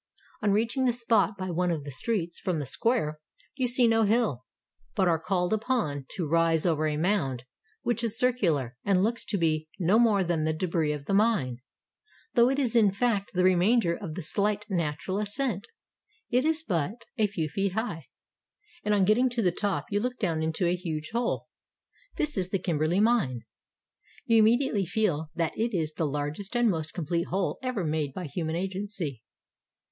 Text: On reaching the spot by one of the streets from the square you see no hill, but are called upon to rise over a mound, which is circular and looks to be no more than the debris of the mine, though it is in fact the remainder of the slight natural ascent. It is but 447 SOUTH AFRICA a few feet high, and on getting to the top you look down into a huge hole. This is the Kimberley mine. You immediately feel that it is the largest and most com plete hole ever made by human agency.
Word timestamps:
On 0.41 0.49
reaching 0.51 0.85
the 0.85 0.93
spot 0.93 1.37
by 1.37 1.51
one 1.51 1.69
of 1.69 1.83
the 1.83 1.91
streets 1.91 2.39
from 2.39 2.57
the 2.57 2.65
square 2.65 3.19
you 3.55 3.67
see 3.67 3.87
no 3.87 4.01
hill, 4.01 4.45
but 4.95 5.07
are 5.07 5.19
called 5.19 5.53
upon 5.53 6.07
to 6.15 6.27
rise 6.27 6.65
over 6.65 6.87
a 6.87 6.97
mound, 6.97 7.43
which 7.83 8.03
is 8.03 8.17
circular 8.17 8.75
and 8.83 9.03
looks 9.03 9.23
to 9.25 9.37
be 9.37 9.69
no 9.77 9.99
more 9.99 10.23
than 10.23 10.43
the 10.43 10.53
debris 10.57 10.91
of 10.91 11.05
the 11.05 11.13
mine, 11.13 11.59
though 12.33 12.49
it 12.49 12.57
is 12.57 12.75
in 12.75 12.91
fact 12.91 13.33
the 13.35 13.43
remainder 13.43 13.95
of 13.95 14.15
the 14.15 14.23
slight 14.23 14.65
natural 14.71 15.19
ascent. 15.19 15.67
It 16.31 16.45
is 16.45 16.63
but 16.63 17.05
447 17.17 17.27
SOUTH 17.27 17.29
AFRICA 17.29 17.29
a 17.29 17.33
few 17.33 17.49
feet 17.49 17.73
high, 17.73 18.07
and 18.83 18.95
on 18.95 19.05
getting 19.05 19.29
to 19.29 19.43
the 19.43 19.51
top 19.51 19.85
you 19.91 19.99
look 19.99 20.17
down 20.17 20.41
into 20.41 20.65
a 20.65 20.75
huge 20.75 21.11
hole. 21.13 21.45
This 22.15 22.37
is 22.39 22.49
the 22.49 22.57
Kimberley 22.57 22.99
mine. 22.99 23.41
You 24.25 24.37
immediately 24.39 24.87
feel 24.87 25.29
that 25.35 25.55
it 25.55 25.77
is 25.77 25.93
the 25.93 26.07
largest 26.07 26.55
and 26.55 26.71
most 26.71 26.91
com 26.95 27.05
plete 27.05 27.27
hole 27.27 27.59
ever 27.61 27.83
made 27.83 28.15
by 28.15 28.25
human 28.25 28.55
agency. 28.55 29.21